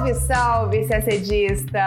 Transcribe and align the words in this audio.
Salve, 0.00 0.14
salve, 0.14 0.88
CACDista! 0.88 1.84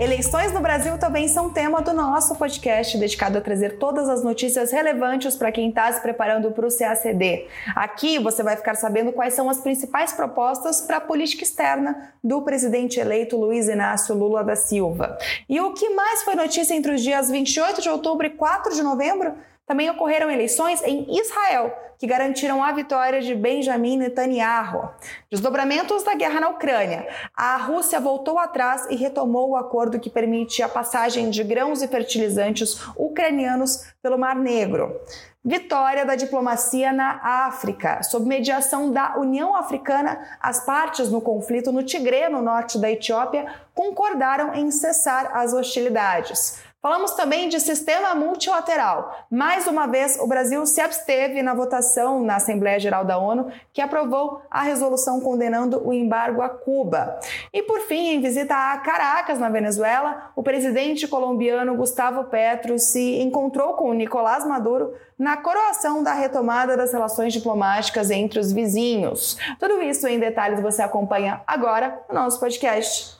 Eleições 0.00 0.50
no 0.52 0.60
Brasil 0.60 0.96
também 0.96 1.28
são 1.28 1.50
tema 1.50 1.82
do 1.82 1.92
nosso 1.92 2.34
podcast, 2.36 2.96
dedicado 2.96 3.36
a 3.36 3.40
trazer 3.42 3.76
todas 3.76 4.08
as 4.08 4.24
notícias 4.24 4.72
relevantes 4.72 5.36
para 5.36 5.52
quem 5.52 5.68
está 5.68 5.92
se 5.92 6.00
preparando 6.00 6.50
para 6.52 6.66
o 6.66 6.74
CACD. 6.74 7.46
Aqui 7.76 8.18
você 8.18 8.42
vai 8.42 8.56
ficar 8.56 8.76
sabendo 8.76 9.12
quais 9.12 9.34
são 9.34 9.50
as 9.50 9.58
principais 9.58 10.14
propostas 10.14 10.80
para 10.80 10.96
a 10.96 11.00
política 11.02 11.44
externa 11.44 12.14
do 12.24 12.40
presidente 12.40 12.98
eleito 12.98 13.36
Luiz 13.36 13.68
Inácio 13.68 14.14
Lula 14.14 14.42
da 14.42 14.56
Silva. 14.56 15.18
E 15.46 15.60
o 15.60 15.74
que 15.74 15.90
mais 15.90 16.22
foi 16.22 16.34
notícia 16.34 16.74
entre 16.74 16.94
os 16.94 17.02
dias 17.02 17.30
28 17.30 17.82
de 17.82 17.90
outubro 17.90 18.26
e 18.26 18.30
4 18.30 18.74
de 18.74 18.82
novembro? 18.82 19.34
Também 19.66 19.88
ocorreram 19.88 20.30
eleições 20.30 20.82
em 20.82 21.06
Israel, 21.18 21.74
que 21.98 22.06
garantiram 22.06 22.62
a 22.62 22.70
vitória 22.72 23.22
de 23.22 23.34
Benjamin 23.34 23.96
Netanyahu. 23.96 24.90
Desdobramentos 25.30 26.02
da 26.02 26.14
guerra 26.14 26.40
na 26.40 26.50
Ucrânia. 26.50 27.08
A 27.34 27.56
Rússia 27.56 27.98
voltou 27.98 28.38
atrás 28.38 28.86
e 28.90 28.94
retomou 28.94 29.50
o 29.50 29.56
acordo 29.56 29.98
que 29.98 30.10
permite 30.10 30.62
a 30.62 30.68
passagem 30.68 31.30
de 31.30 31.42
grãos 31.42 31.80
e 31.80 31.88
fertilizantes 31.88 32.78
ucranianos 32.94 33.86
pelo 34.02 34.18
Mar 34.18 34.36
Negro. 34.36 35.00
Vitória 35.46 36.06
da 36.06 36.14
diplomacia 36.14 36.90
na 36.90 37.20
África. 37.46 38.02
Sob 38.02 38.26
mediação 38.26 38.90
da 38.90 39.18
União 39.18 39.54
Africana, 39.54 40.18
as 40.40 40.64
partes 40.64 41.10
no 41.10 41.20
conflito 41.20 41.70
no 41.70 41.82
Tigré, 41.82 42.30
no 42.30 42.40
norte 42.40 42.78
da 42.78 42.90
Etiópia, 42.90 43.46
concordaram 43.74 44.54
em 44.54 44.70
cessar 44.70 45.36
as 45.36 45.52
hostilidades. 45.52 46.63
Falamos 46.84 47.12
também 47.12 47.48
de 47.48 47.58
sistema 47.60 48.14
multilateral. 48.14 49.26
Mais 49.30 49.66
uma 49.66 49.86
vez, 49.86 50.18
o 50.20 50.26
Brasil 50.26 50.66
se 50.66 50.82
absteve 50.82 51.42
na 51.42 51.54
votação 51.54 52.22
na 52.22 52.36
Assembleia 52.36 52.78
Geral 52.78 53.06
da 53.06 53.16
ONU, 53.16 53.50
que 53.72 53.80
aprovou 53.80 54.42
a 54.50 54.60
resolução 54.60 55.18
condenando 55.18 55.80
o 55.82 55.94
embargo 55.94 56.42
a 56.42 56.48
Cuba. 56.50 57.18
E 57.54 57.62
por 57.62 57.80
fim, 57.86 58.08
em 58.08 58.20
visita 58.20 58.54
a 58.54 58.76
Caracas, 58.80 59.38
na 59.38 59.48
Venezuela, 59.48 60.30
o 60.36 60.42
presidente 60.42 61.08
colombiano 61.08 61.74
Gustavo 61.74 62.24
Petro 62.24 62.78
se 62.78 63.18
encontrou 63.18 63.72
com 63.72 63.94
Nicolás 63.94 64.46
Maduro 64.46 64.92
na 65.18 65.38
coroação 65.38 66.02
da 66.02 66.12
retomada 66.12 66.76
das 66.76 66.92
relações 66.92 67.32
diplomáticas 67.32 68.10
entre 68.10 68.38
os 68.38 68.52
vizinhos. 68.52 69.38
Tudo 69.58 69.80
isso 69.80 70.06
em 70.06 70.20
detalhes 70.20 70.60
você 70.60 70.82
acompanha 70.82 71.40
agora 71.46 71.98
no 72.10 72.16
nosso 72.16 72.38
podcast. 72.38 73.16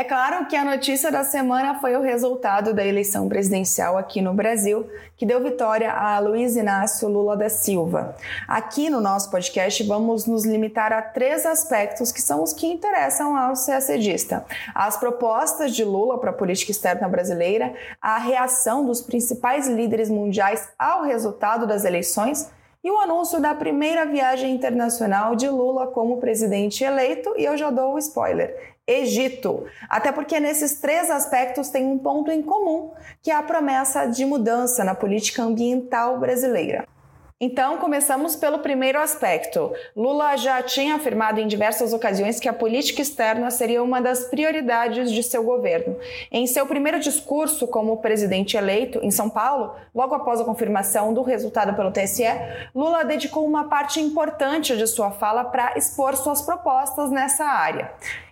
É 0.00 0.04
claro 0.04 0.46
que 0.46 0.56
a 0.56 0.64
notícia 0.64 1.12
da 1.12 1.22
semana 1.22 1.78
foi 1.78 1.94
o 1.94 2.00
resultado 2.00 2.72
da 2.72 2.82
eleição 2.82 3.28
presidencial 3.28 3.98
aqui 3.98 4.22
no 4.22 4.32
Brasil, 4.32 4.90
que 5.14 5.26
deu 5.26 5.42
vitória 5.42 5.92
a 5.92 6.18
Luiz 6.18 6.56
Inácio 6.56 7.06
Lula 7.06 7.36
da 7.36 7.50
Silva. 7.50 8.16
Aqui 8.48 8.88
no 8.88 8.98
nosso 8.98 9.30
podcast 9.30 9.82
vamos 9.82 10.24
nos 10.24 10.46
limitar 10.46 10.90
a 10.90 11.02
três 11.02 11.44
aspectos 11.44 12.10
que 12.10 12.22
são 12.22 12.42
os 12.42 12.54
que 12.54 12.66
interessam 12.66 13.36
ao 13.36 13.52
CACDista: 13.52 14.42
as 14.74 14.96
propostas 14.96 15.76
de 15.76 15.84
Lula 15.84 16.16
para 16.16 16.30
a 16.30 16.32
política 16.32 16.70
externa 16.70 17.06
brasileira, 17.06 17.74
a 18.00 18.16
reação 18.16 18.86
dos 18.86 19.02
principais 19.02 19.68
líderes 19.68 20.08
mundiais 20.08 20.66
ao 20.78 21.02
resultado 21.02 21.66
das 21.66 21.84
eleições 21.84 22.50
e 22.82 22.90
o 22.90 22.98
anúncio 22.98 23.40
da 23.40 23.54
primeira 23.54 24.06
viagem 24.06 24.52
internacional 24.54 25.36
de 25.36 25.48
Lula 25.48 25.86
como 25.86 26.18
presidente 26.18 26.82
eleito, 26.82 27.34
e 27.36 27.44
eu 27.44 27.56
já 27.56 27.70
dou 27.70 27.94
o 27.94 27.98
spoiler. 27.98 28.74
Egito. 28.86 29.64
Até 29.88 30.10
porque 30.10 30.40
nesses 30.40 30.80
três 30.80 31.10
aspectos 31.10 31.68
tem 31.68 31.86
um 31.86 31.98
ponto 31.98 32.30
em 32.30 32.42
comum, 32.42 32.90
que 33.22 33.30
é 33.30 33.34
a 33.34 33.42
promessa 33.42 34.06
de 34.06 34.24
mudança 34.24 34.82
na 34.82 34.94
política 34.94 35.42
ambiental 35.42 36.18
brasileira. 36.18 36.88
Então, 37.42 37.78
começamos 37.78 38.36
pelo 38.36 38.58
primeiro 38.58 39.00
aspecto. 39.00 39.72
Lula 39.96 40.36
já 40.36 40.62
tinha 40.62 40.96
afirmado 40.96 41.40
em 41.40 41.46
diversas 41.46 41.94
ocasiões 41.94 42.38
que 42.38 42.46
a 42.46 42.52
política 42.52 43.00
externa 43.00 43.50
seria 43.50 43.82
uma 43.82 43.98
das 43.98 44.24
prioridades 44.24 45.10
de 45.10 45.22
seu 45.22 45.42
governo. 45.42 45.96
Em 46.30 46.46
seu 46.46 46.66
primeiro 46.66 47.00
discurso 47.00 47.66
como 47.66 47.96
presidente 47.96 48.58
eleito 48.58 48.98
em 49.02 49.10
São 49.10 49.30
Paulo, 49.30 49.74
logo 49.94 50.14
após 50.14 50.38
a 50.38 50.44
confirmação 50.44 51.14
do 51.14 51.22
resultado 51.22 51.74
pelo 51.74 51.90
TSE, 51.90 52.24
Lula 52.74 53.06
dedicou 53.06 53.46
uma 53.46 53.70
parte 53.70 54.00
importante 54.00 54.76
de 54.76 54.86
sua 54.86 55.10
fala 55.10 55.42
para 55.44 55.78
expor 55.78 56.18
suas 56.18 56.42
propostas 56.42 57.10
nessa 57.10 57.46
área. 57.46 57.90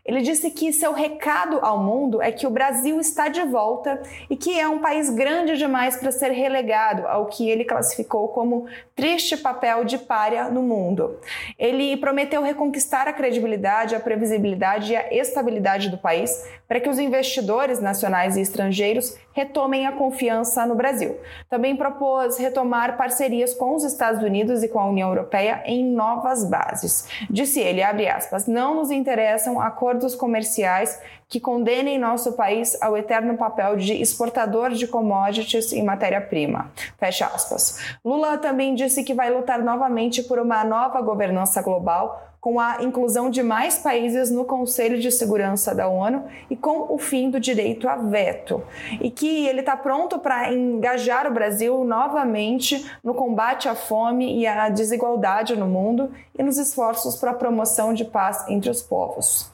Ele 0.08 0.22
disse 0.22 0.50
que 0.50 0.72
seu 0.72 0.94
recado 0.94 1.58
ao 1.60 1.78
mundo 1.78 2.22
é 2.22 2.32
que 2.32 2.46
o 2.46 2.50
Brasil 2.50 2.98
está 2.98 3.28
de 3.28 3.42
volta 3.42 4.00
e 4.30 4.36
que 4.38 4.58
é 4.58 4.66
um 4.66 4.78
país 4.78 5.10
grande 5.10 5.58
demais 5.58 5.98
para 5.98 6.10
ser 6.10 6.30
relegado 6.30 7.06
ao 7.06 7.26
que 7.26 7.50
ele 7.50 7.62
classificou 7.62 8.28
como 8.28 8.64
triste 8.96 9.36
papel 9.36 9.84
de 9.84 9.98
párea 9.98 10.48
no 10.48 10.62
mundo. 10.62 11.18
Ele 11.58 11.94
prometeu 11.98 12.42
reconquistar 12.42 13.06
a 13.06 13.12
credibilidade, 13.12 13.94
a 13.94 14.00
previsibilidade 14.00 14.94
e 14.94 14.96
a 14.96 15.12
estabilidade 15.12 15.90
do 15.90 15.98
país 15.98 16.42
para 16.66 16.80
que 16.80 16.88
os 16.88 16.98
investidores 16.98 17.78
nacionais 17.78 18.36
e 18.36 18.40
estrangeiros 18.40 19.14
retomem 19.32 19.86
a 19.86 19.92
confiança 19.92 20.66
no 20.66 20.74
Brasil. 20.74 21.16
Também 21.48 21.76
propôs 21.76 22.38
retomar 22.38 22.96
parcerias 22.96 23.54
com 23.54 23.74
os 23.74 23.84
Estados 23.84 24.22
Unidos 24.22 24.62
e 24.62 24.68
com 24.68 24.80
a 24.80 24.86
União 24.86 25.08
Europeia 25.08 25.62
em 25.64 25.84
novas 25.84 26.44
bases. 26.44 27.08
Disse 27.30 27.60
ele, 27.60 27.82
abre 27.82 28.08
aspas, 28.08 28.46
não 28.46 28.74
nos 28.74 28.90
interessam 28.90 29.60
acordos 29.60 29.97
comerciais 30.14 31.00
que 31.28 31.38
condenem 31.38 31.98
nosso 31.98 32.32
país 32.32 32.80
ao 32.80 32.96
eterno 32.96 33.36
papel 33.36 33.76
de 33.76 33.92
exportador 33.94 34.70
de 34.70 34.86
commodities 34.86 35.72
e 35.72 35.82
matéria-prima. 35.82 36.72
Fecha 36.98 37.26
aspas. 37.26 37.78
Lula 38.04 38.38
também 38.38 38.74
disse 38.74 39.04
que 39.04 39.12
vai 39.12 39.30
lutar 39.30 39.62
novamente 39.62 40.22
por 40.22 40.38
uma 40.38 40.64
nova 40.64 41.00
governança 41.02 41.60
global 41.60 42.24
com 42.40 42.60
a 42.60 42.82
inclusão 42.82 43.28
de 43.28 43.42
mais 43.42 43.78
países 43.78 44.30
no 44.30 44.44
Conselho 44.44 44.98
de 44.98 45.10
Segurança 45.10 45.74
da 45.74 45.88
ONU 45.88 46.24
e 46.48 46.56
com 46.56 46.92
o 46.92 46.96
fim 46.96 47.30
do 47.30 47.40
direito 47.40 47.88
a 47.88 47.96
veto. 47.96 48.62
E 49.00 49.10
que 49.10 49.46
ele 49.46 49.60
está 49.60 49.76
pronto 49.76 50.18
para 50.18 50.52
engajar 50.52 51.26
o 51.26 51.34
Brasil 51.34 51.84
novamente 51.84 52.90
no 53.02 53.12
combate 53.12 53.68
à 53.68 53.74
fome 53.74 54.38
e 54.38 54.46
à 54.46 54.68
desigualdade 54.68 55.56
no 55.56 55.66
mundo 55.66 56.12
e 56.38 56.42
nos 56.42 56.58
esforços 56.58 57.16
para 57.16 57.32
a 57.32 57.34
promoção 57.34 57.92
de 57.92 58.04
paz 58.04 58.48
entre 58.48 58.70
os 58.70 58.80
povos 58.80 59.50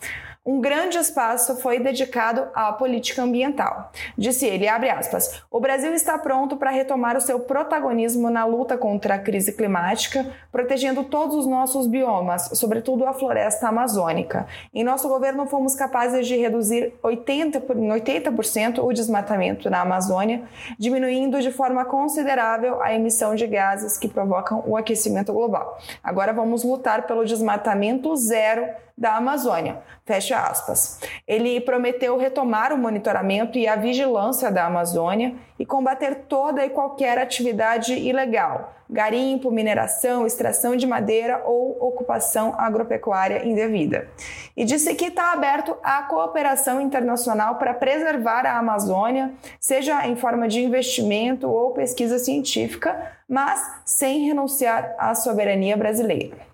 um 0.47 0.61
grande 0.61 0.99
espaço 0.99 1.57
foi 1.57 1.79
dedicado 1.79 2.49
à 2.55 2.71
política 2.71 3.23
ambiental. 3.23 3.91
Disse 4.17 4.45
ele, 4.45 4.69
abre 4.69 4.91
aspas, 4.91 5.43
o 5.51 5.59
Brasil 5.59 5.95
está 5.95 6.19
pronto 6.19 6.59
para 6.59 6.71
retomar 6.71 7.17
o 7.17 7.21
seu 7.21 7.41
protagonismo 7.41 8.29
na 8.29 8.45
luta 8.45 8.77
contra 8.77 9.15
a 9.15 9.19
crise 9.19 9.53
climática, 9.53 10.27
protegendo 10.53 11.05
todos 11.05 11.35
os 11.35 11.47
nossos 11.47 11.87
biomas, 11.87 12.51
sobretudo 12.53 13.07
a 13.07 13.15
floresta 13.15 13.69
amazônica. 13.69 14.47
Em 14.75 14.85
nosso 14.85 15.09
governo 15.09 15.47
fomos 15.47 15.75
capazes 15.75 16.27
de 16.27 16.37
reduzir 16.37 16.93
80%, 17.03 17.63
80% 17.65 18.85
o 18.85 18.93
desmatamento 18.93 19.71
na 19.71 19.81
Amazônia, 19.81 20.43
diminuindo 20.79 21.41
de 21.41 21.51
forma 21.51 21.87
considerável 21.87 22.83
a 22.83 22.93
emissão 22.93 23.35
de 23.35 23.47
gases 23.47 23.97
que 23.97 24.09
provocam 24.09 24.63
o 24.67 24.77
aquecimento 24.77 25.33
global. 25.33 25.79
Agora 26.03 26.35
vamos 26.35 26.63
lutar 26.65 27.07
pelo 27.07 27.25
desmatamento 27.25 28.15
zero 28.17 28.85
da 28.97 29.17
Amazônia. 29.17 29.83
Fecha 30.05 30.39
aspas. 30.39 31.01
Ele 31.27 31.61
prometeu 31.61 32.17
retomar 32.17 32.73
o 32.73 32.79
monitoramento 32.79 33.59
e 33.59 33.67
a 33.67 33.75
vigilância 33.75 34.51
da 34.51 34.67
Amazônia 34.67 35.35
e 35.59 35.67
combater 35.67 36.27
toda 36.29 36.65
e 36.65 36.71
qualquer 36.71 37.19
atividade 37.19 37.95
ilegal, 37.95 38.73
garimpo, 38.89 39.51
mineração, 39.51 40.27
extração 40.27 40.77
de 40.77 40.87
madeira 40.87 41.43
ou 41.45 41.77
ocupação 41.81 42.55
agropecuária 42.57 43.45
indevida. 43.45 44.09
E 44.57 44.65
disse 44.65 44.95
que 44.95 45.07
está 45.07 45.33
aberto 45.33 45.77
à 45.83 46.03
cooperação 46.03 46.81
internacional 46.81 47.57
para 47.57 47.75
preservar 47.75 48.47
a 48.47 48.59
Amazônia, 48.59 49.33
seja 49.59 50.07
em 50.07 50.15
forma 50.15 50.47
de 50.47 50.61
investimento 50.61 51.51
ou 51.51 51.73
pesquisa 51.73 52.19
científica, 52.19 53.13
mas 53.29 53.61
sem 53.85 54.27
renunciar 54.27 54.95
à 54.99 55.15
soberania 55.15 55.77
brasileira. 55.77 56.54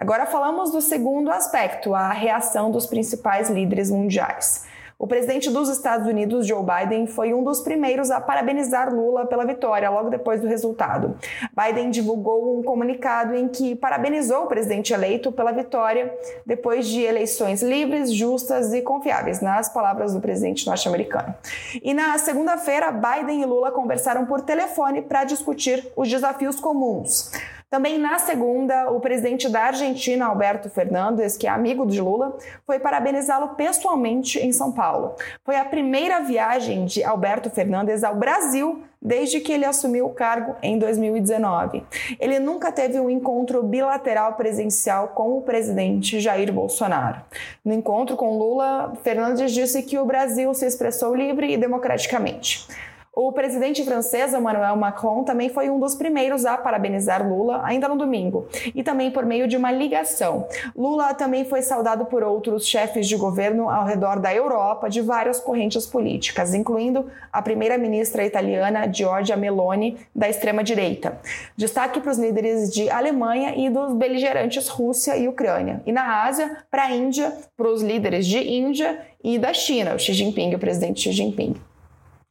Agora 0.00 0.26
falamos 0.26 0.70
do 0.70 0.80
segundo 0.80 1.28
aspecto, 1.28 1.92
a 1.92 2.12
reação 2.12 2.70
dos 2.70 2.86
principais 2.86 3.50
líderes 3.50 3.90
mundiais. 3.90 4.64
O 4.96 5.08
presidente 5.08 5.50
dos 5.50 5.68
Estados 5.68 6.06
Unidos, 6.06 6.46
Joe 6.46 6.62
Biden, 6.62 7.08
foi 7.08 7.34
um 7.34 7.42
dos 7.42 7.60
primeiros 7.60 8.08
a 8.08 8.20
parabenizar 8.20 8.94
Lula 8.94 9.26
pela 9.26 9.44
vitória 9.44 9.90
logo 9.90 10.08
depois 10.08 10.40
do 10.40 10.46
resultado. 10.46 11.16
Biden 11.52 11.90
divulgou 11.90 12.56
um 12.56 12.62
comunicado 12.62 13.34
em 13.34 13.48
que 13.48 13.74
parabenizou 13.74 14.44
o 14.44 14.46
presidente 14.46 14.92
eleito 14.92 15.32
pela 15.32 15.50
vitória 15.50 16.16
depois 16.46 16.86
de 16.86 17.00
eleições 17.00 17.60
livres, 17.60 18.12
justas 18.12 18.72
e 18.72 18.80
confiáveis, 18.82 19.40
nas 19.40 19.68
palavras 19.68 20.14
do 20.14 20.20
presidente 20.20 20.64
norte-americano. 20.64 21.34
E 21.82 21.92
na 21.92 22.16
segunda-feira, 22.18 22.92
Biden 22.92 23.42
e 23.42 23.46
Lula 23.46 23.72
conversaram 23.72 24.26
por 24.26 24.42
telefone 24.42 25.02
para 25.02 25.24
discutir 25.24 25.92
os 25.96 26.08
desafios 26.08 26.60
comuns. 26.60 27.32
Também 27.70 27.98
na 27.98 28.18
segunda, 28.18 28.90
o 28.90 28.98
presidente 28.98 29.46
da 29.46 29.64
Argentina, 29.64 30.26
Alberto 30.26 30.70
Fernandes, 30.70 31.36
que 31.36 31.46
é 31.46 31.50
amigo 31.50 31.86
de 31.86 32.00
Lula, 32.00 32.38
foi 32.66 32.78
parabenizá-lo 32.78 33.48
pessoalmente 33.56 34.38
em 34.38 34.52
São 34.52 34.72
Paulo. 34.72 35.16
Foi 35.44 35.54
a 35.54 35.66
primeira 35.66 36.20
viagem 36.20 36.86
de 36.86 37.04
Alberto 37.04 37.50
Fernandes 37.50 38.02
ao 38.02 38.14
Brasil 38.14 38.82
desde 39.00 39.40
que 39.40 39.52
ele 39.52 39.66
assumiu 39.66 40.06
o 40.06 40.14
cargo 40.14 40.56
em 40.62 40.78
2019. 40.78 41.84
Ele 42.18 42.38
nunca 42.38 42.72
teve 42.72 42.98
um 42.98 43.10
encontro 43.10 43.62
bilateral 43.62 44.32
presencial 44.32 45.08
com 45.08 45.36
o 45.36 45.42
presidente 45.42 46.18
Jair 46.20 46.50
Bolsonaro. 46.50 47.20
No 47.62 47.74
encontro 47.74 48.16
com 48.16 48.38
Lula, 48.38 48.94
Fernandes 49.02 49.52
disse 49.52 49.82
que 49.82 49.98
o 49.98 50.06
Brasil 50.06 50.52
se 50.54 50.66
expressou 50.66 51.14
livre 51.14 51.52
e 51.52 51.56
democraticamente. 51.58 52.66
O 53.12 53.32
presidente 53.32 53.84
francês 53.84 54.32
Emmanuel 54.32 54.76
Macron 54.76 55.24
também 55.24 55.48
foi 55.48 55.68
um 55.68 55.80
dos 55.80 55.94
primeiros 55.94 56.44
a 56.44 56.56
parabenizar 56.56 57.28
Lula 57.28 57.60
ainda 57.64 57.88
no 57.88 57.96
domingo, 57.96 58.46
e 58.74 58.82
também 58.82 59.10
por 59.10 59.26
meio 59.26 59.48
de 59.48 59.56
uma 59.56 59.72
ligação. 59.72 60.46
Lula 60.76 61.12
também 61.14 61.44
foi 61.44 61.62
saudado 61.62 62.06
por 62.06 62.22
outros 62.22 62.66
chefes 62.66 63.08
de 63.08 63.16
governo 63.16 63.68
ao 63.68 63.84
redor 63.84 64.20
da 64.20 64.32
Europa 64.32 64.88
de 64.88 65.00
várias 65.00 65.40
correntes 65.40 65.84
políticas, 65.84 66.54
incluindo 66.54 67.10
a 67.32 67.42
primeira-ministra 67.42 68.24
italiana 68.24 68.90
Giorgia 68.92 69.36
Meloni, 69.36 69.96
da 70.14 70.28
extrema-direita. 70.28 71.18
Destaque 71.56 72.00
para 72.00 72.12
os 72.12 72.18
líderes 72.18 72.72
de 72.72 72.88
Alemanha 72.88 73.54
e 73.56 73.68
dos 73.68 73.94
beligerantes 73.94 74.68
Rússia 74.68 75.16
e 75.16 75.26
Ucrânia. 75.26 75.82
E 75.84 75.92
na 75.92 76.24
Ásia, 76.24 76.58
para 76.70 76.84
a 76.84 76.90
Índia, 76.92 77.32
para 77.56 77.68
os 77.68 77.82
líderes 77.82 78.26
de 78.26 78.38
Índia 78.38 79.00
e 79.22 79.38
da 79.38 79.52
China, 79.52 79.94
o 79.94 79.98
Xi 79.98 80.12
Jinping, 80.12 80.54
o 80.54 80.58
presidente 80.58 81.00
Xi 81.00 81.12
Jinping. 81.12 81.67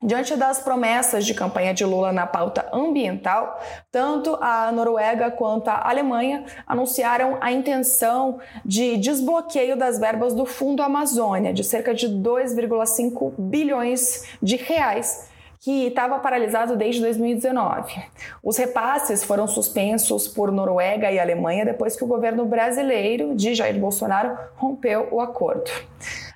Diante 0.04 0.36
das 0.36 0.60
promessas 0.60 1.26
de 1.26 1.34
campanha 1.34 1.74
de 1.74 1.84
Lula 1.84 2.12
na 2.12 2.28
pauta 2.28 2.70
ambiental, 2.72 3.60
tanto 3.92 4.38
a 4.40 4.72
Noruega 4.72 5.32
quanto 5.32 5.70
a 5.70 5.90
Alemanha 5.90 6.46
anunciaram 6.68 7.40
a 7.42 7.52
intenção 7.52 8.40
de 8.64 8.96
desbloqueio 8.98 9.76
das 9.76 9.98
verbas 9.98 10.36
do 10.36 10.46
Fundo 10.46 10.84
Amazônia, 10.84 11.52
de 11.52 11.64
cerca 11.64 11.96
de 11.96 12.08
2,5 12.08 13.34
bilhões 13.40 14.24
de 14.40 14.56
reais 14.56 15.30
que 15.60 15.88
estava 15.88 16.20
paralisado 16.20 16.76
desde 16.76 17.02
2019. 17.02 18.00
Os 18.44 18.56
repasses 18.56 19.24
foram 19.24 19.48
suspensos 19.48 20.28
por 20.28 20.52
Noruega 20.52 21.12
e 21.12 21.18
Alemanha 21.18 21.66
depois 21.66 21.96
que 21.96 22.04
o 22.04 22.08
governo 22.08 22.46
brasileiro 22.46 23.36
de 23.36 23.56
Jair 23.56 23.80
Bolsonaro 23.80 24.38
rompeu 24.58 25.08
o 25.12 25.20
acordo. 25.20 25.72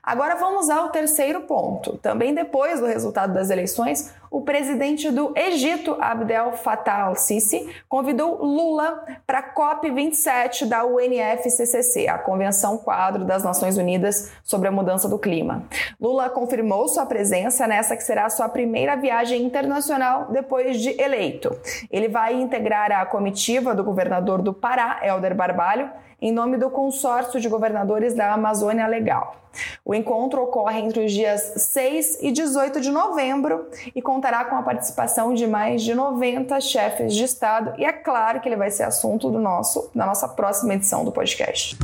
Agora 0.03 0.36
vamos 0.36 0.69
ao 0.69 0.89
terceiro 0.89 1.42
ponto. 1.42 1.98
Também 1.98 2.33
depois 2.33 2.80
do 2.80 2.88
resultado 2.88 3.33
das 3.33 3.50
eleições, 3.51 4.12
o 4.31 4.39
presidente 4.39 5.11
do 5.11 5.33
Egito, 5.35 5.97
Abdel 5.99 6.53
Fattah 6.53 7.03
al-Sisi, 7.03 7.69
convidou 7.89 8.41
Lula 8.41 9.03
para 9.27 9.39
a 9.39 9.53
COP27 9.53 10.65
da 10.65 10.85
UNFCCC, 10.85 12.07
a 12.07 12.17
Convenção 12.17 12.77
Quadro 12.77 13.25
das 13.25 13.43
Nações 13.43 13.77
Unidas 13.77 14.31
sobre 14.41 14.69
a 14.69 14.71
Mudança 14.71 15.09
do 15.09 15.19
Clima. 15.19 15.65
Lula 15.99 16.29
confirmou 16.29 16.87
sua 16.87 17.05
presença 17.05 17.67
nessa 17.67 17.97
que 17.97 18.03
será 18.05 18.29
sua 18.29 18.47
primeira 18.47 18.95
viagem 18.95 19.43
internacional 19.43 20.27
depois 20.31 20.79
de 20.79 20.99
eleito. 20.99 21.53
Ele 21.91 22.07
vai 22.07 22.33
integrar 22.33 22.89
a 22.93 23.05
comitiva 23.05 23.75
do 23.75 23.83
governador 23.83 24.41
do 24.41 24.53
Pará, 24.53 25.01
Helder 25.03 25.35
Barbalho, 25.35 25.91
em 26.21 26.31
nome 26.31 26.55
do 26.55 26.69
consórcio 26.69 27.41
de 27.41 27.49
governadores 27.49 28.13
da 28.13 28.31
Amazônia 28.31 28.87
Legal. 28.87 29.41
O 29.83 29.93
encontro 29.93 30.41
ocorre 30.43 30.79
entre 30.79 31.03
os 31.05 31.11
dias 31.11 31.41
6 31.57 32.19
e 32.21 32.31
18 32.31 32.79
de 32.79 32.91
novembro 32.91 33.67
e 33.95 34.01
contará 34.21 34.45
com 34.45 34.56
a 34.56 34.62
participação 34.62 35.33
de 35.33 35.47
mais 35.47 35.81
de 35.81 35.95
90 35.95 36.62
chefes 36.62 37.15
de 37.15 37.23
Estado 37.23 37.73
e 37.79 37.83
é 37.83 37.91
claro 37.91 38.39
que 38.39 38.47
ele 38.47 38.56
vai 38.56 38.69
ser 38.69 38.83
assunto 38.83 39.31
do 39.31 39.39
nosso, 39.39 39.89
da 39.95 40.06
nossa 40.06 40.27
próxima 40.27 40.75
edição 40.75 41.03
do 41.03 41.12
podcast. 41.12 41.75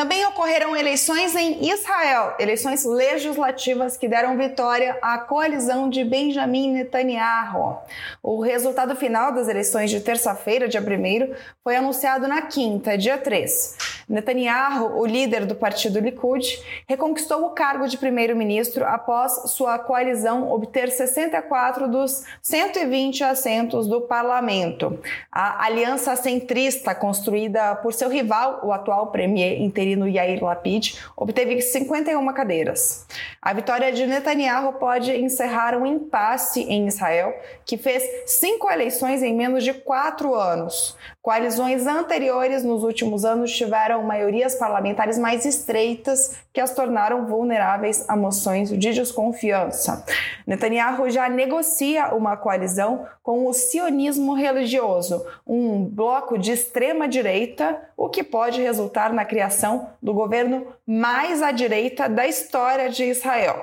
Também 0.00 0.24
ocorreram 0.24 0.74
eleições 0.74 1.36
em 1.36 1.70
Israel, 1.70 2.34
eleições 2.38 2.86
legislativas 2.86 3.98
que 3.98 4.08
deram 4.08 4.34
vitória 4.38 4.96
à 5.02 5.18
coalizão 5.18 5.90
de 5.90 6.02
Benjamin 6.02 6.72
Netanyahu. 6.72 7.76
O 8.22 8.40
resultado 8.40 8.96
final 8.96 9.30
das 9.30 9.46
eleições 9.46 9.90
de 9.90 10.00
terça-feira, 10.00 10.66
dia 10.66 10.80
1, 10.80 11.34
foi 11.62 11.76
anunciado 11.76 12.26
na 12.26 12.40
quinta, 12.40 12.96
dia 12.96 13.18
3. 13.18 13.76
Netanyahu, 14.08 14.98
o 14.98 15.04
líder 15.04 15.44
do 15.44 15.54
partido 15.54 16.00
Likud, 16.00 16.60
reconquistou 16.88 17.44
o 17.44 17.50
cargo 17.50 17.86
de 17.86 17.98
primeiro-ministro 17.98 18.86
após 18.86 19.50
sua 19.50 19.78
coalizão 19.78 20.50
obter 20.50 20.90
64 20.90 21.86
dos 21.86 22.24
120 22.40 23.22
assentos 23.22 23.86
do 23.86 24.00
parlamento. 24.00 24.98
A 25.30 25.66
aliança 25.66 26.16
centrista 26.16 26.94
construída 26.94 27.74
por 27.76 27.92
seu 27.92 28.08
rival, 28.08 28.60
o 28.64 28.72
atual 28.72 29.08
premier 29.08 29.60
interino 29.60 29.89
Yair 30.08 30.42
Lapid, 30.42 30.98
obteve 31.16 31.60
51 31.60 32.32
cadeiras. 32.32 33.06
A 33.40 33.52
vitória 33.52 33.92
de 33.92 34.06
Netanyahu 34.06 34.74
pode 34.74 35.12
encerrar 35.12 35.76
um 35.76 35.86
impasse 35.86 36.62
em 36.62 36.86
Israel, 36.86 37.34
que 37.64 37.76
fez 37.76 38.02
cinco 38.26 38.70
eleições 38.70 39.22
em 39.22 39.34
menos 39.34 39.64
de 39.64 39.72
quatro 39.72 40.34
anos. 40.34 40.96
Coalizões 41.22 41.86
anteriores 41.86 42.64
nos 42.64 42.82
últimos 42.82 43.26
anos 43.26 43.54
tiveram 43.54 44.02
maiorias 44.02 44.54
parlamentares 44.54 45.18
mais 45.18 45.44
estreitas 45.44 46.40
que 46.50 46.58
as 46.58 46.74
tornaram 46.74 47.26
vulneráveis 47.26 48.08
a 48.08 48.16
moções 48.16 48.70
de 48.70 48.94
desconfiança. 48.94 50.02
Netanyahu 50.46 51.10
já 51.10 51.28
negocia 51.28 52.14
uma 52.14 52.38
coalizão 52.38 53.06
com 53.22 53.46
o 53.46 53.52
sionismo 53.52 54.32
religioso, 54.32 55.22
um 55.46 55.84
bloco 55.84 56.38
de 56.38 56.52
extrema 56.52 57.06
direita, 57.06 57.78
o 57.98 58.08
que 58.08 58.24
pode 58.24 58.62
resultar 58.62 59.12
na 59.12 59.26
criação 59.26 59.90
do 60.02 60.14
governo 60.14 60.68
mais 60.92 61.40
à 61.40 61.52
direita 61.52 62.08
da 62.08 62.26
história 62.26 62.90
de 62.90 63.04
Israel. 63.04 63.62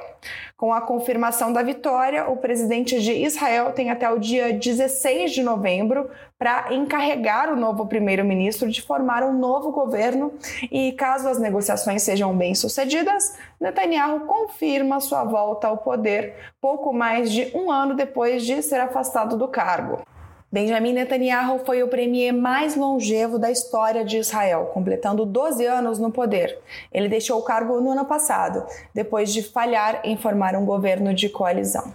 Com 0.55 0.71
a 0.71 0.79
confirmação 0.79 1.51
da 1.51 1.61
vitória, 1.61 2.29
o 2.29 2.37
presidente 2.37 3.01
de 3.01 3.11
Israel 3.11 3.73
tem 3.73 3.89
até 3.89 4.09
o 4.09 4.17
dia 4.17 4.53
16 4.53 5.33
de 5.33 5.43
novembro 5.43 6.09
para 6.39 6.73
encarregar 6.73 7.51
o 7.51 7.57
novo 7.57 7.85
primeiro-ministro 7.85 8.71
de 8.71 8.81
formar 8.81 9.23
um 9.23 9.37
novo 9.37 9.73
governo 9.73 10.31
e, 10.71 10.93
caso 10.93 11.27
as 11.27 11.37
negociações 11.37 12.01
sejam 12.01 12.33
bem-sucedidas, 12.33 13.37
Netanyahu 13.59 14.21
confirma 14.21 15.01
sua 15.01 15.25
volta 15.25 15.67
ao 15.67 15.79
poder 15.79 16.33
pouco 16.61 16.93
mais 16.93 17.29
de 17.29 17.51
um 17.53 17.69
ano 17.69 17.93
depois 17.93 18.45
de 18.45 18.61
ser 18.61 18.79
afastado 18.79 19.35
do 19.37 19.49
cargo. 19.49 20.01
Benjamin 20.49 20.93
Netanyahu 20.93 21.59
foi 21.65 21.83
o 21.83 21.89
premier 21.89 22.31
mais 22.31 22.73
longevo 22.73 23.37
da 23.37 23.51
história 23.51 24.05
de 24.05 24.17
Israel, 24.17 24.71
completando 24.73 25.25
12 25.25 25.65
anos 25.65 25.99
no 25.99 26.09
poder. 26.09 26.57
Ele 26.89 27.09
deixou 27.09 27.37
o 27.37 27.43
cargo 27.43 27.81
no 27.81 27.91
ano 27.91 28.05
passado, 28.05 28.65
depois 28.93 29.33
de 29.33 29.43
falhar 29.43 29.99
em 30.05 30.15
formar 30.15 30.55
um 30.55 30.65
governo 30.65 31.13
de 31.13 31.27
coalizão. 31.27 31.93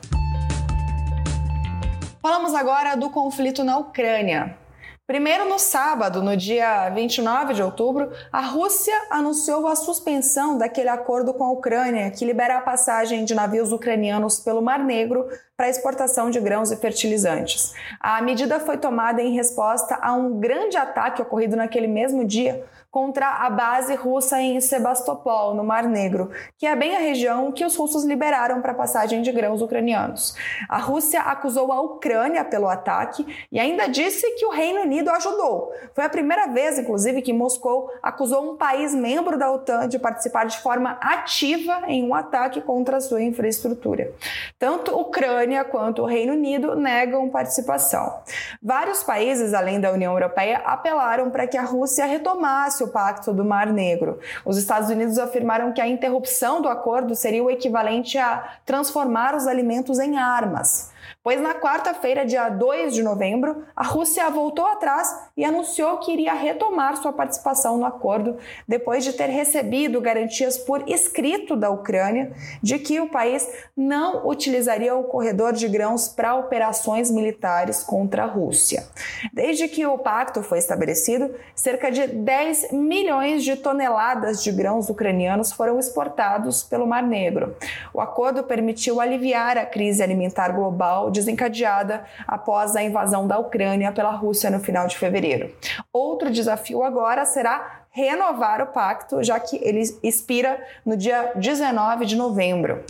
Falamos 2.21 2.55
agora 2.55 2.95
do 2.95 3.09
conflito 3.09 3.65
na 3.65 3.79
Ucrânia. 3.79 4.59
Primeiro, 5.07 5.49
no 5.49 5.59
sábado, 5.59 6.23
no 6.23 6.37
dia 6.37 6.89
29 6.91 7.55
de 7.55 7.63
outubro, 7.63 8.13
a 8.31 8.41
Rússia 8.41 8.95
anunciou 9.11 9.67
a 9.67 9.75
suspensão 9.75 10.57
daquele 10.57 10.89
acordo 10.89 11.35
com 11.35 11.45
a 11.45 11.51
Ucrânia 11.51 12.11
que 12.11 12.25
libera 12.25 12.59
a 12.59 12.61
passagem 12.61 13.25
de 13.25 13.35
navios 13.35 13.73
ucranianos 13.73 14.39
pelo 14.39 14.63
Mar 14.63 14.79
Negro 14.79 15.27
para 15.63 15.71
exportação 15.71 16.29
de 16.29 16.41
grãos 16.41 16.73
e 16.73 16.77
fertilizantes. 16.77 17.73
A 18.01 18.21
medida 18.21 18.59
foi 18.59 18.77
tomada 18.77 19.23
em 19.23 19.33
resposta 19.33 19.97
a 20.03 20.13
um 20.13 20.41
grande 20.41 20.77
ataque 20.77 21.23
ocorrido 21.23 21.55
naquele 21.55 21.87
mesmo 21.87 22.25
dia 22.25 22.65
contra 22.93 23.27
a 23.27 23.49
base 23.49 23.95
russa 23.95 24.39
em 24.39 24.61
Sebastopol, 24.61 25.55
no 25.55 25.65
Mar 25.65 25.85
Negro, 25.85 26.31
que 26.59 26.67
é 26.67 26.77
bem 26.77 26.95
a 26.95 26.99
região 26.99 27.51
que 27.51 27.65
os 27.65 27.75
russos 27.75 28.05
liberaram 28.05 28.61
para 28.61 28.75
passagem 28.75 29.23
de 29.23 29.33
grãos 29.33 29.63
ucranianos. 29.63 30.37
A 30.69 30.77
Rússia 30.77 31.23
acusou 31.23 31.73
a 31.73 31.81
Ucrânia 31.81 32.45
pelo 32.45 32.69
ataque 32.69 33.25
e 33.51 33.59
ainda 33.59 33.87
disse 33.87 34.31
que 34.33 34.45
o 34.45 34.51
Reino 34.51 34.83
Unido 34.83 35.09
ajudou. 35.09 35.73
Foi 35.95 36.05
a 36.05 36.09
primeira 36.09 36.49
vez, 36.49 36.79
inclusive, 36.79 37.23
que 37.23 37.33
Moscou 37.33 37.91
acusou 38.03 38.53
um 38.53 38.57
país 38.59 38.95
membro 38.95 39.39
da 39.39 39.51
OTAN 39.51 39.89
de 39.89 39.99
participar 39.99 40.45
de 40.45 40.59
forma 40.59 40.99
ativa 41.01 41.85
em 41.87 42.07
um 42.07 42.15
ataque 42.15 42.61
contra 42.61 42.99
a 42.99 43.01
sua 43.01 43.23
infraestrutura. 43.23 44.13
Tanto 44.59 44.95
Ucrânia 44.95 45.52
quanto 45.65 46.03
o 46.03 46.07
Reino 46.07 46.35
Unido 46.35 46.75
negam 46.77 47.29
participação. 47.29 48.21
Vários 48.63 49.03
países, 49.03 49.55
além 49.55 49.81
da 49.81 49.91
União 49.91 50.13
Europeia, 50.13 50.59
apelaram 50.65 51.31
para 51.31 51.47
que 51.47 51.57
a 51.57 51.63
Rússia 51.63 52.07
retomasse 52.07 52.85
o 52.85 52.89
Pacto 52.89 53.33
do 53.33 53.45
Mar 53.45 53.67
Negro. 53.73 54.21
Os 54.45 54.57
Estados 54.57 54.89
Unidos 54.91 55.19
afirmaram 55.19 55.73
que 55.73 55.81
a 55.81 55.89
interrupção 55.89 56.63
do 56.63 56.69
acordo 56.69 57.15
seria 57.15 57.43
o 57.43 57.51
equivalente 57.51 58.19
a 58.19 58.59
transformar 58.65 59.35
os 59.35 59.47
alimentos 59.47 59.99
em 59.99 60.17
armas. 60.17 60.92
Pois 61.25 61.41
na 61.41 61.55
quarta-feira, 61.55 62.27
dia 62.27 62.49
2 62.49 62.95
de 62.95 63.01
novembro, 63.01 63.63
a 63.77 63.85
Rússia 63.85 64.29
voltou 64.29 64.67
atrás 64.67 65.31
e 65.37 65.45
anunciou 65.45 65.99
que 65.99 66.13
iria 66.13 66.35
retomar 66.35 66.97
sua 66.97 67.13
participação 67.13 67.79
no 67.79 67.85
acordo 67.85 68.39
depois 68.67 69.05
de 69.05 69.13
ter 69.13 69.29
recebido 69.29 70.01
garantias 70.01 70.59
por 70.59 70.83
escrito 70.89 71.55
da 71.55 71.71
Ucrânia 71.71 72.33
de 72.61 72.77
que 72.77 72.99
o 72.99 73.09
país 73.09 73.49
não 73.77 74.27
utilizaria 74.27 74.97
o 74.97 75.05
corredor 75.05 75.53
de 75.53 75.69
grãos 75.69 76.09
para 76.09 76.35
operações 76.35 77.09
militares 77.09 77.85
contra 77.85 78.25
a 78.25 78.27
Rússia. 78.27 78.85
Desde 79.33 79.69
que 79.69 79.87
o 79.87 79.99
pacto 79.99 80.43
foi 80.43 80.59
estabelecido, 80.59 81.33
cerca 81.55 81.89
de 81.89 82.05
10 82.05 82.73
milhões 82.73 83.45
de 83.45 83.55
toneladas 83.55 84.43
de 84.43 84.51
grãos 84.51 84.91
ucranianos 84.91 85.53
foram 85.53 85.79
exportados 85.79 86.65
pelo 86.65 86.85
Mar 86.85 87.05
Negro. 87.05 87.55
O 87.95 88.01
acordo 88.01 88.43
permitiu 88.43 89.01
aliviar 89.01 89.57
a 89.57 89.65
crise 89.65 90.03
alimentar 90.03 90.49
global 90.49 91.12
desencadeada 91.13 92.05
após 92.27 92.75
a 92.75 92.83
invasão 92.83 93.29
da 93.29 93.39
Ucrânia 93.39 93.93
pela 93.93 94.11
Rússia 94.11 94.51
no 94.51 94.59
final 94.59 94.87
de 94.87 94.99
fevereiro. 94.99 95.55
Outro 95.93 96.31
desafio 96.31 96.83
agora 96.83 97.25
será 97.25 97.83
renovar 97.91 98.63
o 98.63 98.67
pacto, 98.69 99.23
já 99.23 99.39
que 99.39 99.57
ele 99.63 99.83
expira 100.03 100.59
no 100.85 100.97
dia 100.97 101.33
19 101.37 102.07
de 102.07 102.17
novembro. 102.17 102.85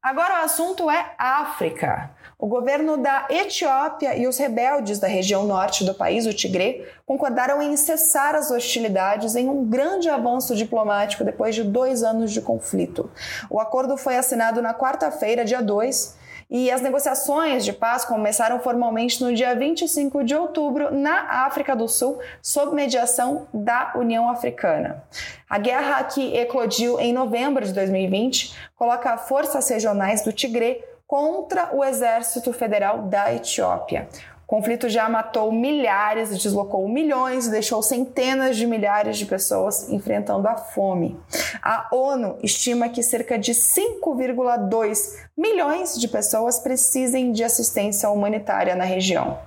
Agora 0.00 0.40
o 0.40 0.44
assunto 0.44 0.88
é 0.88 1.12
África. 1.18 2.10
O 2.40 2.46
governo 2.46 2.96
da 2.96 3.26
Etiópia 3.28 4.16
e 4.16 4.28
os 4.28 4.38
rebeldes 4.38 5.00
da 5.00 5.08
região 5.08 5.44
norte 5.44 5.82
do 5.82 5.92
país, 5.92 6.24
o 6.24 6.32
Tigré, 6.32 6.84
concordaram 7.04 7.60
em 7.60 7.76
cessar 7.76 8.36
as 8.36 8.52
hostilidades 8.52 9.34
em 9.34 9.48
um 9.48 9.64
grande 9.64 10.08
avanço 10.08 10.54
diplomático 10.54 11.24
depois 11.24 11.56
de 11.56 11.64
dois 11.64 12.04
anos 12.04 12.30
de 12.30 12.40
conflito. 12.40 13.10
O 13.50 13.58
acordo 13.58 13.96
foi 13.96 14.16
assinado 14.16 14.62
na 14.62 14.72
quarta-feira, 14.72 15.44
dia 15.44 15.60
2, 15.60 16.16
e 16.48 16.70
as 16.70 16.80
negociações 16.80 17.64
de 17.64 17.72
paz 17.72 18.04
começaram 18.04 18.60
formalmente 18.60 19.20
no 19.20 19.34
dia 19.34 19.56
25 19.56 20.22
de 20.22 20.36
outubro 20.36 20.94
na 20.94 21.44
África 21.44 21.74
do 21.74 21.88
Sul, 21.88 22.20
sob 22.40 22.72
mediação 22.72 23.48
da 23.52 23.94
União 23.96 24.30
Africana. 24.30 25.02
A 25.50 25.58
guerra 25.58 26.04
que 26.04 26.36
eclodiu 26.36 27.00
em 27.00 27.12
novembro 27.12 27.64
de 27.66 27.72
2020 27.72 28.54
coloca 28.76 29.18
forças 29.18 29.68
regionais 29.68 30.22
do 30.22 30.32
Tigré 30.32 30.84
contra 31.08 31.74
o 31.74 31.82
Exército 31.82 32.52
Federal 32.52 33.04
da 33.04 33.34
Etiópia. 33.34 34.06
O 34.44 34.46
conflito 34.46 34.88
já 34.88 35.08
matou 35.08 35.50
milhares, 35.50 36.38
deslocou 36.38 36.86
milhões 36.88 37.46
e 37.46 37.50
deixou 37.50 37.82
centenas 37.82 38.56
de 38.56 38.66
milhares 38.66 39.18
de 39.18 39.26
pessoas 39.26 39.90
enfrentando 39.90 40.46
a 40.48 40.56
fome. 40.56 41.18
A 41.62 41.88
ONU 41.92 42.38
estima 42.42 42.88
que 42.88 43.02
cerca 43.02 43.38
de 43.38 43.52
5,2 43.52 45.16
milhões 45.36 45.98
de 45.98 46.08
pessoas 46.08 46.60
precisem 46.60 47.32
de 47.32 47.42
assistência 47.42 48.08
humanitária 48.10 48.74
na 48.74 48.84
região. 48.84 49.38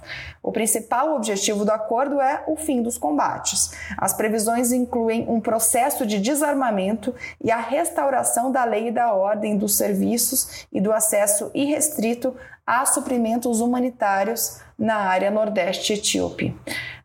O 0.44 0.52
principal 0.52 1.16
objetivo 1.16 1.64
do 1.64 1.72
acordo 1.72 2.20
é 2.20 2.44
o 2.48 2.56
fim 2.56 2.82
dos 2.82 2.98
combates. 2.98 3.72
As 3.98 4.14
previsões 4.14 4.72
incluem 4.72 5.26
um 5.30 5.40
processo 5.40 6.06
de 6.06 6.20
desarmamento 6.20 7.14
e 7.44 7.52
a 7.52 7.58
restauração 7.58 8.52
da 8.52 8.66
lei 8.66 8.88
e 8.88 8.92
da 8.92 9.14
ordem 9.14 9.56
dos 9.56 9.76
serviços 9.76 10.66
e 10.72 10.82
do 10.82 10.92
acesso 10.92 11.52
irrestrito 11.54 12.36
a 12.66 12.86
suprimentos 12.86 13.60
humanitários 13.60 14.62
na 14.78 14.96
área 14.96 15.30
nordeste 15.30 15.94
etíope. 15.94 16.56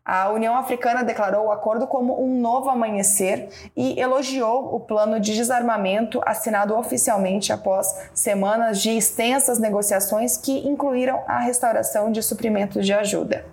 A 0.07 0.29
União 0.29 0.55
Africana 0.55 1.03
declarou 1.03 1.47
o 1.47 1.51
acordo 1.51 1.85
como 1.85 2.23
um 2.23 2.39
novo 2.39 2.69
amanhecer 2.69 3.49
e 3.75 3.99
elogiou 3.99 4.73
o 4.73 4.79
plano 4.79 5.19
de 5.19 5.35
desarmamento 5.35 6.21
assinado 6.25 6.73
oficialmente 6.77 7.51
após 7.51 7.93
semanas 8.13 8.81
de 8.81 8.91
extensas 8.91 9.59
negociações 9.59 10.37
que 10.37 10.65
incluíram 10.65 11.21
a 11.27 11.39
restauração 11.39 12.09
de 12.09 12.23
suprimentos 12.23 12.85
de 12.85 12.93
ajuda. 12.93 13.43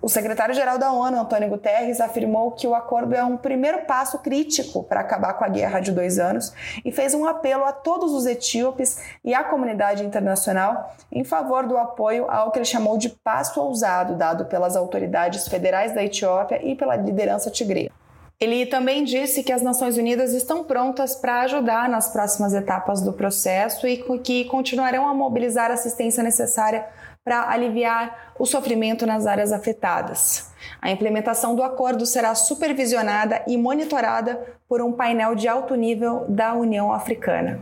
O 0.00 0.08
secretário-geral 0.08 0.78
da 0.78 0.90
ONU, 0.90 1.20
Antônio 1.20 1.50
Guterres, 1.50 2.00
afirmou 2.00 2.52
que 2.52 2.66
o 2.66 2.74
acordo 2.74 3.14
é 3.14 3.22
um 3.22 3.36
primeiro 3.36 3.82
passo 3.84 4.18
crítico 4.20 4.82
para 4.84 5.00
acabar 5.00 5.34
com 5.34 5.44
a 5.44 5.48
guerra 5.48 5.80
de 5.80 5.92
dois 5.92 6.18
anos 6.18 6.54
e 6.82 6.90
fez 6.90 7.12
um 7.12 7.26
apelo 7.26 7.64
a 7.64 7.72
todos 7.72 8.12
os 8.12 8.24
etíopes 8.24 8.98
e 9.22 9.34
à 9.34 9.44
comunidade 9.44 10.02
internacional 10.02 10.96
em 11.12 11.24
favor 11.24 11.66
do 11.66 11.76
apoio 11.76 12.30
ao 12.30 12.50
que 12.50 12.58
ele 12.58 12.64
chamou 12.64 12.96
de 12.96 13.10
passo 13.10 13.60
ousado 13.60 14.16
dado 14.16 14.46
pelas 14.46 14.76
autoridades 14.76 15.46
federais 15.46 15.94
da 15.94 16.02
Etiópia 16.02 16.64
e 16.64 16.74
pela 16.74 16.96
liderança 16.96 17.50
tigre. 17.50 17.92
Ele 18.40 18.64
também 18.64 19.04
disse 19.04 19.42
que 19.42 19.52
as 19.52 19.60
Nações 19.60 19.98
Unidas 19.98 20.32
estão 20.32 20.64
prontas 20.64 21.14
para 21.14 21.42
ajudar 21.42 21.90
nas 21.90 22.08
próximas 22.10 22.54
etapas 22.54 23.02
do 23.02 23.12
processo 23.12 23.86
e 23.86 23.98
que 24.24 24.46
continuarão 24.46 25.06
a 25.06 25.12
mobilizar 25.12 25.70
a 25.70 25.74
assistência 25.74 26.22
necessária 26.22 26.86
para 27.24 27.50
aliviar 27.50 28.32
o 28.38 28.46
sofrimento 28.46 29.06
nas 29.06 29.26
áreas 29.26 29.52
afetadas. 29.52 30.50
A 30.80 30.90
implementação 30.90 31.54
do 31.54 31.62
acordo 31.62 32.06
será 32.06 32.34
supervisionada 32.34 33.42
e 33.46 33.56
monitorada 33.56 34.58
por 34.68 34.80
um 34.80 34.92
painel 34.92 35.34
de 35.34 35.46
alto 35.46 35.74
nível 35.74 36.24
da 36.28 36.54
União 36.54 36.92
Africana. 36.92 37.60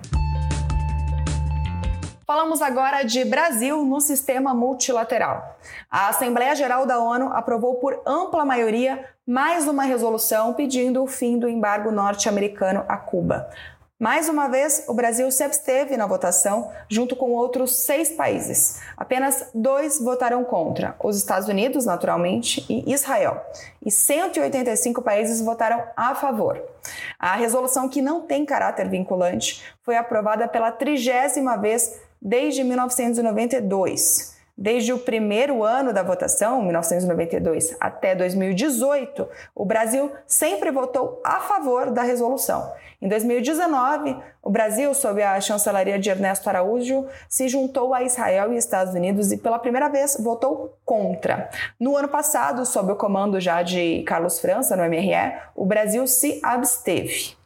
Falamos 2.24 2.60
agora 2.60 3.04
de 3.04 3.24
Brasil 3.24 3.84
no 3.86 4.02
sistema 4.02 4.52
multilateral. 4.52 5.58
A 5.90 6.08
Assembleia 6.08 6.54
Geral 6.54 6.84
da 6.84 6.98
ONU 6.98 7.32
aprovou 7.32 7.76
por 7.76 8.02
ampla 8.06 8.44
maioria 8.44 9.02
mais 9.26 9.66
uma 9.66 9.84
resolução 9.84 10.52
pedindo 10.52 11.02
o 11.02 11.06
fim 11.06 11.38
do 11.38 11.48
embargo 11.48 11.90
norte-americano 11.90 12.84
a 12.86 12.98
Cuba. 12.98 13.48
Mais 13.98 14.28
uma 14.28 14.46
vez, 14.46 14.84
o 14.86 14.94
Brasil 14.94 15.28
se 15.32 15.42
absteve 15.42 15.96
na 15.96 16.06
votação, 16.06 16.70
junto 16.88 17.16
com 17.16 17.32
outros 17.32 17.78
seis 17.78 18.10
países. 18.10 18.80
Apenas 18.96 19.50
dois 19.52 19.98
votaram 20.00 20.44
contra: 20.44 20.94
os 21.02 21.16
Estados 21.16 21.48
Unidos, 21.48 21.84
naturalmente, 21.84 22.64
e 22.68 22.92
Israel. 22.92 23.44
E 23.84 23.90
185 23.90 25.02
países 25.02 25.40
votaram 25.40 25.82
a 25.96 26.14
favor. 26.14 26.62
A 27.18 27.34
resolução, 27.34 27.88
que 27.88 28.00
não 28.00 28.20
tem 28.20 28.46
caráter 28.46 28.88
vinculante, 28.88 29.64
foi 29.82 29.96
aprovada 29.96 30.46
pela 30.46 30.70
trigésima 30.70 31.56
vez 31.56 31.98
desde 32.22 32.62
1992. 32.62 34.37
Desde 34.60 34.92
o 34.92 34.98
primeiro 34.98 35.62
ano 35.62 35.92
da 35.92 36.02
votação, 36.02 36.60
1992, 36.62 37.76
até 37.78 38.12
2018, 38.16 39.28
o 39.54 39.64
Brasil 39.64 40.10
sempre 40.26 40.72
votou 40.72 41.22
a 41.24 41.38
favor 41.38 41.92
da 41.92 42.02
resolução. 42.02 42.72
Em 43.00 43.08
2019, 43.08 44.16
o 44.42 44.50
Brasil, 44.50 44.92
sob 44.94 45.22
a 45.22 45.40
chancelaria 45.40 45.96
de 45.96 46.10
Ernesto 46.10 46.48
Araújo, 46.48 47.06
se 47.28 47.48
juntou 47.48 47.94
a 47.94 48.02
Israel 48.02 48.52
e 48.52 48.56
Estados 48.56 48.94
Unidos 48.94 49.30
e 49.30 49.36
pela 49.36 49.60
primeira 49.60 49.88
vez 49.88 50.16
votou 50.18 50.76
contra. 50.84 51.48
No 51.78 51.96
ano 51.96 52.08
passado, 52.08 52.66
sob 52.66 52.90
o 52.90 52.96
comando 52.96 53.38
já 53.38 53.62
de 53.62 54.02
Carlos 54.02 54.40
França 54.40 54.74
no 54.74 54.82
MRE, 54.82 55.38
o 55.54 55.64
Brasil 55.64 56.04
se 56.08 56.40
absteve. 56.42 57.37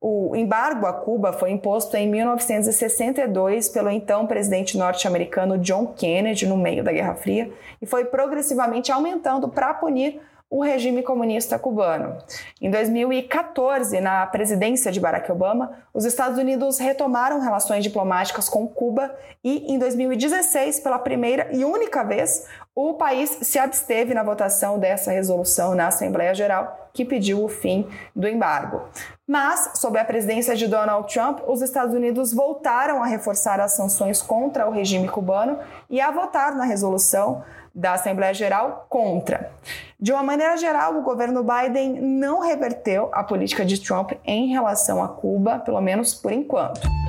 O 0.00 0.36
embargo 0.36 0.86
a 0.86 0.92
Cuba 0.92 1.32
foi 1.32 1.50
imposto 1.50 1.96
em 1.96 2.08
1962 2.08 3.68
pelo 3.70 3.90
então 3.90 4.26
presidente 4.26 4.76
norte-americano 4.76 5.58
John 5.58 5.86
Kennedy, 5.86 6.46
no 6.46 6.56
meio 6.56 6.84
da 6.84 6.92
Guerra 6.92 7.14
Fria, 7.14 7.50
e 7.80 7.86
foi 7.86 8.04
progressivamente 8.04 8.92
aumentando 8.92 9.48
para 9.48 9.72
punir 9.72 10.20
o 10.48 10.62
regime 10.62 11.02
comunista 11.02 11.58
cubano. 11.58 12.18
Em 12.60 12.70
2014, 12.70 14.00
na 14.00 14.24
presidência 14.26 14.92
de 14.92 15.00
Barack 15.00 15.30
Obama, 15.32 15.72
os 15.92 16.04
Estados 16.04 16.38
Unidos 16.38 16.78
retomaram 16.78 17.40
relações 17.40 17.82
diplomáticas 17.82 18.48
com 18.48 18.68
Cuba 18.68 19.12
e, 19.42 19.72
em 19.72 19.78
2016, 19.78 20.80
pela 20.80 20.98
primeira 20.98 21.48
e 21.52 21.64
única 21.64 22.04
vez, 22.04 22.46
o 22.76 22.92
país 22.92 23.38
se 23.40 23.58
absteve 23.58 24.12
na 24.12 24.22
votação 24.22 24.78
dessa 24.78 25.10
resolução 25.10 25.74
na 25.74 25.86
Assembleia 25.86 26.34
Geral, 26.34 26.90
que 26.92 27.06
pediu 27.06 27.42
o 27.42 27.48
fim 27.48 27.88
do 28.14 28.28
embargo. 28.28 28.82
Mas, 29.26 29.72
sob 29.76 29.98
a 29.98 30.04
presidência 30.04 30.54
de 30.54 30.68
Donald 30.68 31.10
Trump, 31.12 31.40
os 31.48 31.62
Estados 31.62 31.94
Unidos 31.94 32.34
voltaram 32.34 33.02
a 33.02 33.06
reforçar 33.06 33.60
as 33.60 33.72
sanções 33.72 34.20
contra 34.20 34.68
o 34.68 34.70
regime 34.70 35.08
cubano 35.08 35.58
e 35.88 36.02
a 36.02 36.10
votar 36.10 36.54
na 36.54 36.64
resolução 36.64 37.42
da 37.74 37.94
Assembleia 37.94 38.34
Geral 38.34 38.86
contra. 38.90 39.50
De 39.98 40.12
uma 40.12 40.22
maneira 40.22 40.58
geral, 40.58 40.98
o 40.98 41.02
governo 41.02 41.42
Biden 41.42 41.98
não 41.98 42.40
reverteu 42.40 43.08
a 43.10 43.24
política 43.24 43.64
de 43.64 43.80
Trump 43.80 44.12
em 44.22 44.48
relação 44.48 45.02
a 45.02 45.08
Cuba, 45.08 45.58
pelo 45.60 45.80
menos 45.80 46.12
por 46.12 46.30
enquanto. 46.30 47.05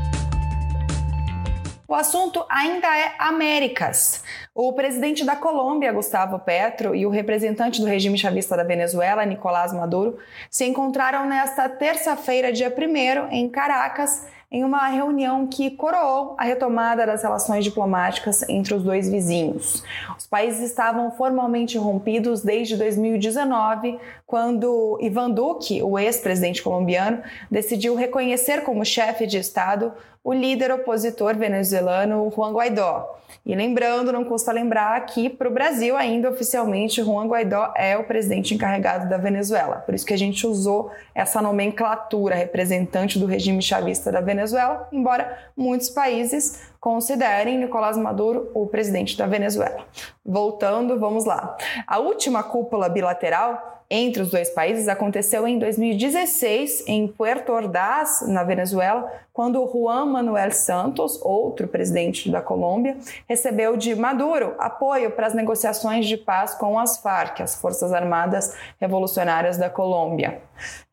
O 1.88 1.96
assunto 1.96 2.46
ainda 2.50 2.86
é 2.98 3.14
Américas. 3.18 4.22
O 4.54 4.74
presidente 4.74 5.24
da 5.24 5.38
Colômbia, 5.38 5.94
Gustavo 5.94 6.38
Petro, 6.38 6.94
e 6.94 7.06
o 7.06 7.10
representante 7.10 7.80
do 7.80 7.88
regime 7.88 8.18
chavista 8.18 8.58
da 8.58 8.64
Venezuela, 8.64 9.26
Nicolás 9.26 9.72
Maduro, 9.72 10.18
se 10.52 10.66
encontraram 10.66 11.26
nesta 11.26 11.70
terça-feira, 11.70 12.52
dia 12.52 12.68
1 12.78 13.32
em 13.32 13.48
Caracas, 13.48 14.28
em 14.52 14.66
uma 14.66 14.88
reunião 14.88 15.48
que 15.48 15.72
coroou 15.72 16.36
a 16.38 16.44
retomada 16.44 17.06
das 17.06 17.24
relações 17.24 17.64
diplomáticas 17.64 18.48
entre 18.50 18.74
os 18.74 18.84
dois 18.84 19.10
vizinhos. 19.10 19.84
Os 20.18 20.28
países 20.28 20.62
estavam 20.70 21.12
formalmente 21.12 21.78
rompidos 21.78 22.42
desde 22.42 22.76
2019, 22.76 23.98
quando 24.26 24.98
Ivan 25.02 25.32
Duque, 25.32 25.82
o 25.82 25.98
ex-presidente 25.98 26.62
colombiano, 26.62 27.22
decidiu 27.50 27.96
reconhecer 27.96 28.64
como 28.64 28.86
chefe 28.86 29.26
de 29.26 29.38
Estado 29.38 29.94
o 30.28 30.34
líder 30.34 30.74
opositor 30.74 31.38
venezuelano 31.38 32.30
Juan 32.36 32.52
Guaidó. 32.52 33.18
E 33.46 33.56
lembrando, 33.56 34.12
não 34.12 34.26
custa 34.26 34.52
lembrar 34.52 35.00
que 35.06 35.30
para 35.30 35.48
o 35.48 35.54
Brasil 35.54 35.96
ainda 35.96 36.30
oficialmente 36.30 37.02
Juan 37.02 37.28
Guaidó 37.28 37.72
é 37.78 37.98
o 37.98 38.04
presidente 38.04 38.54
encarregado 38.54 39.08
da 39.08 39.16
Venezuela. 39.16 39.78
Por 39.78 39.96
isso 39.96 40.06
que 40.06 40.14
a 40.14 40.18
gente 40.18 40.46
usou 40.46 40.92
essa 41.16 41.42
nomenclatura 41.42 42.36
representante 42.36 43.18
do 43.18 43.26
regime 43.26 43.62
chavista 43.62 44.12
da 44.12 44.20
Venezuela, 44.20 44.90
embora 44.92 45.50
muitos 45.56 45.90
países 45.90 46.62
considerem 46.78 47.58
Nicolás 47.58 47.98
Maduro 47.98 48.52
o 48.54 48.68
presidente 48.68 49.18
da 49.18 49.28
Venezuela. 49.28 49.86
Voltando, 50.26 51.00
vamos 51.00 51.24
lá. 51.24 51.56
A 51.88 52.00
última 52.00 52.44
cúpula 52.44 52.90
bilateral 52.90 53.77
entre 53.90 54.22
os 54.22 54.32
dois 54.32 54.50
países 54.50 54.88
aconteceu 54.88 55.48
em 55.48 55.58
2016 55.58 56.84
em 56.88 57.08
Puerto 57.08 57.54
Ordaz, 57.54 58.22
na 58.28 58.44
Venezuela, 58.44 59.10
quando 59.32 59.66
Juan 59.72 60.06
Manuel 60.08 60.52
Santos, 60.52 61.22
outro 61.22 61.68
presidente 61.68 62.30
da 62.30 62.42
Colômbia, 62.42 62.98
recebeu 63.30 63.78
de 63.78 63.96
Maduro 63.96 64.56
apoio 64.60 65.12
para 65.12 65.28
as 65.28 65.34
negociações 65.34 66.06
de 66.06 66.18
paz 66.18 66.54
com 66.56 66.78
as 66.78 66.98
FARC, 66.98 67.42
as 67.42 67.56
Forças 67.56 67.94
Armadas 67.94 68.56
Revolucionárias 68.80 69.58
da 69.58 69.70
Colômbia. 69.70 70.42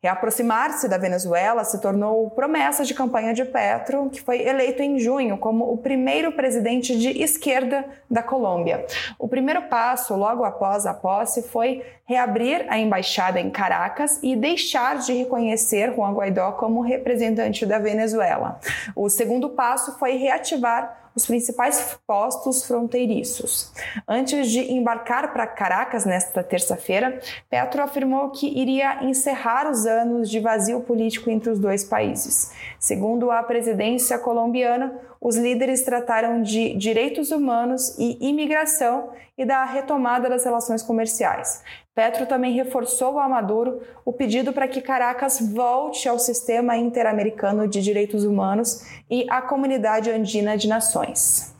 Reaproximar-se 0.01 0.87
da 0.87 0.97
Venezuela 0.97 1.63
se 1.63 1.81
tornou 1.81 2.29
promessa 2.29 2.83
de 2.83 2.93
campanha 2.93 3.33
de 3.33 3.45
Petro, 3.45 4.09
que 4.09 4.21
foi 4.21 4.41
eleito 4.41 4.81
em 4.81 4.99
junho 4.99 5.37
como 5.37 5.71
o 5.71 5.77
primeiro 5.77 6.31
presidente 6.31 6.97
de 6.97 7.21
esquerda 7.21 7.85
da 8.09 8.21
Colômbia. 8.21 8.85
O 9.17 9.27
primeiro 9.27 9.63
passo, 9.63 10.15
logo 10.15 10.43
após 10.43 10.85
a 10.85 10.93
posse, 10.93 11.43
foi 11.43 11.83
reabrir 12.05 12.65
a 12.69 12.77
embaixada 12.77 13.39
em 13.39 13.49
Caracas 13.49 14.19
e 14.21 14.35
deixar 14.35 14.97
de 14.97 15.13
reconhecer 15.13 15.93
Juan 15.95 16.13
Guaidó 16.13 16.51
como 16.53 16.81
representante 16.81 17.65
da 17.65 17.79
Venezuela. 17.79 18.59
O 18.95 19.09
segundo 19.09 19.49
passo 19.49 19.97
foi 19.97 20.17
reativar 20.17 21.04
os 21.15 21.25
principais 21.25 21.97
postos 22.05 22.65
fronteiriços. 22.65 23.71
Antes 24.07 24.49
de 24.51 24.59
embarcar 24.73 25.31
para 25.31 25.47
Caracas 25.47 26.05
nesta 26.05 26.43
terça-feira, 26.43 27.19
Petro 27.49 27.81
afirmou 27.81 28.29
que 28.31 28.47
iria 28.47 29.03
encerrar 29.03 29.69
os 29.69 29.85
anos 29.85 30.29
de 30.29 30.39
vazio 30.39 30.81
político 30.81 31.29
entre 31.29 31.49
os 31.49 31.59
dois 31.59 31.83
países. 31.83 32.51
Segundo 32.79 33.31
a 33.31 33.41
presidência 33.41 34.19
colombiana, 34.19 34.99
os 35.25 35.35
líderes 35.37 35.81
trataram 35.81 36.43
de 36.43 36.75
direitos 36.75 37.31
humanos 37.31 37.97
e 37.97 38.15
imigração 38.21 39.09
e 39.35 39.43
da 39.43 39.65
retomada 39.65 40.29
das 40.29 40.45
relações 40.45 40.83
comerciais. 40.83 41.63
Petro 41.95 42.27
também 42.27 42.53
reforçou 42.53 43.17
a 43.17 43.27
Maduro 43.27 43.81
o 44.05 44.13
pedido 44.13 44.53
para 44.53 44.67
que 44.67 44.81
Caracas 44.81 45.39
volte 45.41 46.07
ao 46.07 46.19
sistema 46.19 46.77
interamericano 46.77 47.67
de 47.67 47.81
direitos 47.81 48.23
humanos 48.23 48.85
e 49.09 49.25
à 49.27 49.41
comunidade 49.41 50.11
andina 50.11 50.55
de 50.55 50.67
nações. 50.67 51.55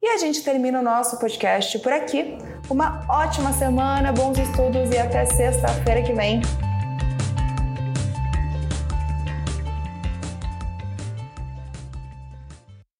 E 0.00 0.06
a 0.10 0.18
gente 0.18 0.44
termina 0.44 0.78
o 0.78 0.84
nosso 0.84 1.18
podcast 1.18 1.80
por 1.80 1.92
aqui. 1.92 2.38
Uma 2.70 3.04
ótima 3.08 3.52
semana, 3.52 4.12
bons 4.12 4.38
estudos 4.38 4.88
e 4.92 4.98
até 4.98 5.24
sexta-feira 5.24 6.04
que 6.04 6.12
vem. 6.12 6.40